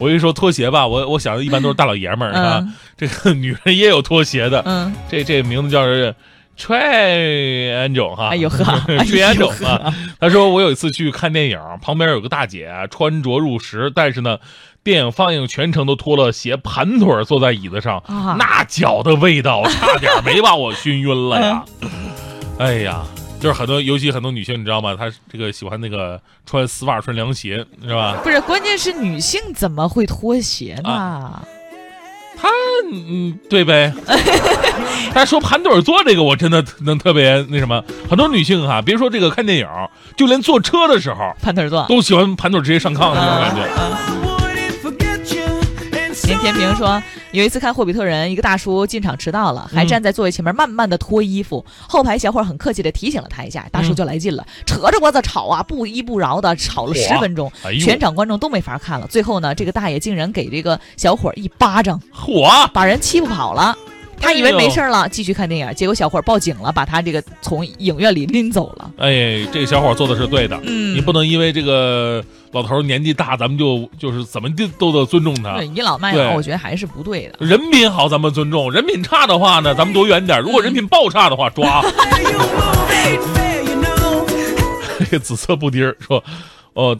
[0.00, 6.14] 我一说拖鞋吧，我我想的一般都是大老爷们儿啊嗯，这个女人也有拖鞋的，嗯，这这名字叫是
[6.58, 14.38] Try 安总哈，哎呦呵， 哎追安总呦啊呵，他说我有一次去看电影，旁边有个大姐啊穿着入时，但是呢，
[14.82, 18.36] 电影放映全程都脱了鞋，盘腿坐在椅子上，啊。
[18.38, 21.64] 那脚的味道差点没把我熏晕了呀！
[22.58, 23.02] 哎呀，
[23.40, 24.94] 就是很多，尤其很多女性，你知道吗？
[24.94, 28.18] 她这个喜欢那个穿丝袜、穿凉鞋，是吧？
[28.22, 30.90] 不是，关键是女性怎么会脱鞋呢？
[30.90, 31.42] 啊
[32.92, 33.92] 嗯，对呗。
[35.14, 39.66] 但是说盘腿坐这个，我真的能特别那什么，很多女性哈，别说这个看电影，
[40.16, 41.84] 就连坐车的时候盘腿坐。
[41.88, 43.62] 都喜欢盘腿直接上炕那种感觉。
[43.78, 44.29] 嗯
[46.30, 47.02] 年天平说，
[47.32, 51.64] 有一次看《霍比特人》，一个大叔进场迟到了，还嗯站在座位前面慢慢的脱衣服。
[51.88, 59.08] 后排小伙很客气的提醒了他一下，大叔就来劲了，扯着脖子吵啊，不依不饶的吵了十分钟，哎呦，全场观众都没法看了。
[59.08, 63.76] 最后呢，这个大爷竟然给这个小伙一巴掌，火，把人欺负跑了。
[64.22, 68.88] 他以为没事了，继续看电影，结果小伙报警了，把他这个从影院里拎走了。
[68.98, 70.60] 哎，这个小伙做的是对的。
[70.62, 72.22] 嗯你不能因为这个
[72.52, 75.66] 老头儿年纪大，咱们就就是怎么地都得尊重他对。
[75.68, 77.46] 倚老卖对老，我觉得还是不对的。
[77.46, 80.40] 人品好，咱们尊重；人品差的话呢，咱们躲远点。
[80.40, 81.82] 如果人品爆差的话，抓。
[84.98, 86.22] 这个紫色布丁儿说，
[86.74, 86.96] 哦，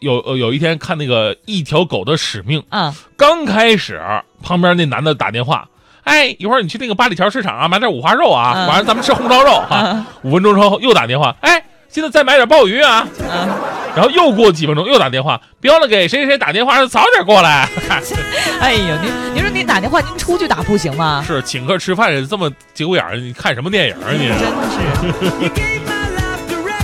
[0.00, 4.00] 有呃有一天看那个《一条狗的使命》，啊，刚开始
[4.42, 5.68] 旁边那男的打电话，
[6.04, 13.06] 哎，一会儿你去那个八里桥市场啊，买点五花肉啊，嗯晚上咱们吃红烧肉哈、嗯五分钟之后又打电话，哎，现在再买点鲍鱼啊。
[13.18, 13.48] 嗯，
[13.94, 17.68] 然后又过几分钟又打电话，标了给谁谁谁打电话，早点过来。
[18.60, 21.22] 哎呦，您您说您打电话，您出去打不行吗？
[21.26, 24.28] 是请客吃饭这么节骨眼儿，你看什么电影啊你？
[24.28, 24.38] 真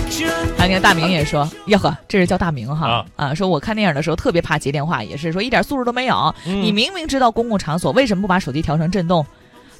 [0.09, 0.49] 是。
[0.57, 6.35] 还有那个大明也说，哟呵，这是叫大明哈啊说我看电影的时候特别怕接电话，也是说一点素质都没有。
[6.45, 9.25] 嗯你明明知道公共场所，为什么不把手机调成震动？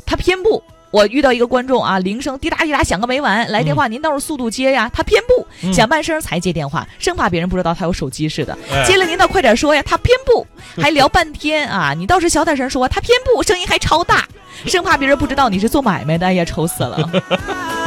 [0.05, 0.63] 他偏不。
[0.91, 8.57] 我遇到一个观众啊，铃声滴答滴答响个没完，来电话您倒是速度接呀，他偏不，嗯响半声才接电话，生怕别人不知道他有手机似的。
[8.71, 10.45] 哎接了您倒快点说呀，他偏不，
[10.81, 14.27] 还聊半天啊，你倒是小点声说，他偏不，声音还超大，
[14.65, 17.09] 生怕别人不知道你是做买卖的，哎呀，愁死了。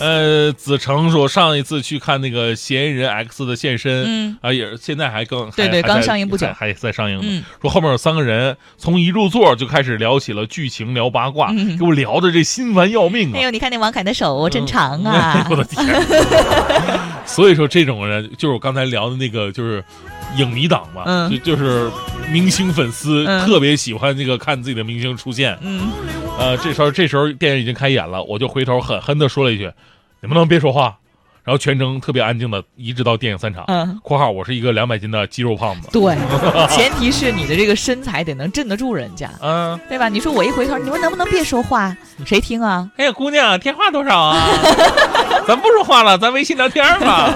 [0.00, 7.22] 呃，子成说上一次去看那个《嫌疑人 X 的现身》，嗯啊，也是现在还更对对刚上映不久还还在上映呢。
[7.24, 13.36] 嗯说后面有三个人从一入座就开始聊起了剧情，聊八卦，嗯给我聊的这心烦要命啊！
[13.36, 15.46] 哎呦，你看那王凯的手真长啊！
[15.50, 15.86] 我的天！
[17.26, 19.84] 所以说这种人就是我刚才聊的那个，就是
[20.36, 21.90] 影迷党嘛，嗯就就是
[22.32, 25.56] 明星粉丝、嗯特别喜欢这个看自己的明星出现。
[25.60, 25.90] 嗯，
[26.38, 29.70] 呃，这时候这时候电影已经开演了，我就回头狠狠的说了一句
[30.22, 30.96] ：“你们能别说话？”
[31.42, 33.64] 然后全程特别安静的一直到电影散场。
[33.68, 35.88] 嗯（括号我是一个两百斤的肌肉胖子。
[35.90, 36.14] 对，
[36.68, 40.08] 前提是你的这个身材得能镇得住人家，嗯，对吧？
[40.08, 41.96] 你说我一回头，你们能不能别说话？
[42.26, 42.88] 谁听啊？
[42.96, 44.36] 哎呀，姑娘，电话多少啊？
[45.48, 47.34] 咱不说话了，咱微信聊天吧。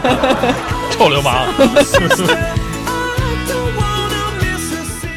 [0.93, 1.34] 臭流氓！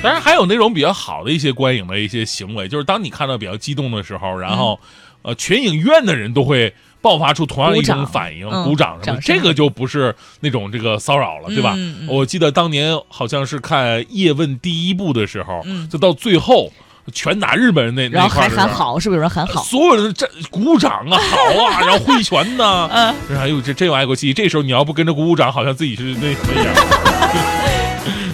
[0.07, 4.79] 当然还有那种比较好的一些观影的一些行为，就是当你看到比较激动的时候，然后、
[5.21, 11.75] 呃，全影院的人都会爆发出同样的一种反应，嗯鼓掌什么的，这个就不是那种这个骚扰了，对吧？
[12.07, 16.71] 我记得当年好像是看《叶问》第一部的时候，嗯就到最后
[17.13, 19.61] 拳打日本人那然后那块儿的时候还喊好，是不是有人喊好？
[19.63, 24.33] 所有人这鼓掌啊，好啊，然后挥拳呐、嗯， 哎呦，这真有爱国气息。
[24.33, 27.16] 这时候你要不跟着鼓鼓掌，好像自己是那什么一样。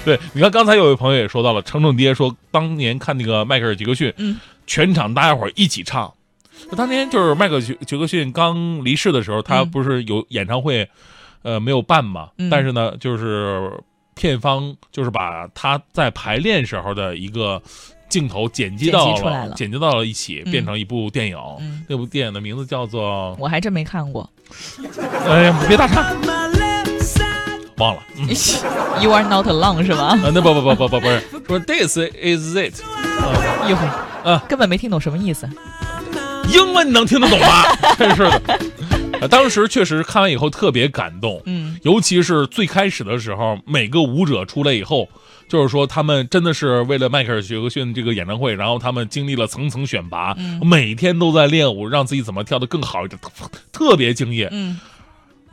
[0.06, 6.14] 对，你看刚才有位朋友也说到了，程程爹说当年看那个迈克尔·杰克逊，嗯，全场大家伙儿一起唱。
[6.78, 10.88] 当年就是迈克尔·杰杰克逊刚离世的时候，他嗯不是有演唱会，
[11.42, 12.30] 呃，没有办嘛？
[12.38, 13.72] 嗯但是呢，就是
[14.16, 17.62] 片方就是把他在排练时候的一个
[18.10, 21.38] 镜头剪辑到剪辑出来了剪辑到了一起，嗯变成一部电影。
[21.60, 23.36] 嗯那部电影的名字叫做……
[23.40, 24.30] 我还真没看过。
[25.28, 26.04] 哎呀，别大唱，
[27.84, 28.04] 忘了。
[28.18, 28.28] 嗯
[29.02, 30.16] You are not alone 是吧？
[30.24, 32.80] 啊，那不不不不不不是说 This is it，
[33.68, 35.50] 哟呵，啊根本没听懂什么意思。
[36.50, 37.64] 英文你能听得懂吗？
[37.98, 38.42] 真是的。
[39.22, 45.08] 呃当时确实看完以后特别感动，嗯尤其是最开始的时候，每个舞者出来以后，
[45.48, 54.50] 就是说他们真的是为了迈克尔·杰克逊这个演唱会，然后他们经历了层层选拔，嗯每天都在练舞，让自己怎么跳得更好一点，特特别敬业。
[54.52, 54.78] 嗯，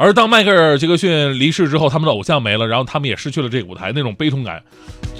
[0.02, 4.62] 而当迈克尔·杰克逊离世之后，他们的偶像没了，然后他们也失去了这个舞台，那种悲痛感，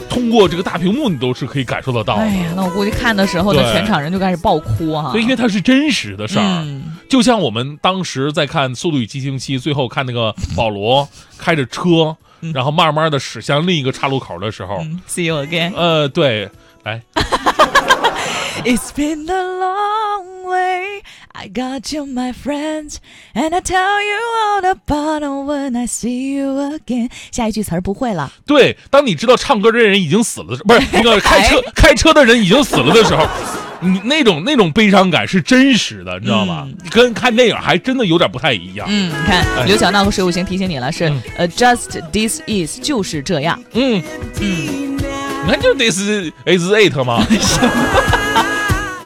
[0.09, 2.23] 通过这个大屏幕你都是可以感受得到的。
[2.23, 5.11] 哎呀，那我估计看的时候，那全场人就开始爆哭啊。
[5.11, 11.06] 所以因为它是真实的事儿，嗯就像我们当时在看《速度与激情七》，最后看那个 保罗
[11.37, 15.75] 开着车嗯然后慢慢的驶向另一个岔路口的时候，嗯，See you again。
[15.76, 16.49] 呃，对，
[16.85, 17.03] 来，
[18.65, 21.03] It's been a long way.
[21.42, 22.96] I got you, my friends,
[23.34, 27.08] and I tell you all about it when I see you again.
[27.32, 33.26] 下一句词儿不会了，对，当你知道唱歌这人已经死了，不是 那个开车开车的人已经死了的时候，
[33.81, 36.69] 你那种那种悲伤感是真实的，你知道吗？
[36.90, 38.87] 跟看电影还真的有点不太一样。
[38.90, 43.58] 嗯，你看哎刘小闹和水五行提醒你了，是嗯呃，just this is 就是这样。
[43.72, 44.02] 嗯，
[44.38, 47.26] 你看就 this is it 吗？